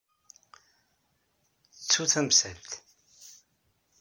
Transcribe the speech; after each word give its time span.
Ttu 1.77 2.03
tamsalt. 2.11 2.71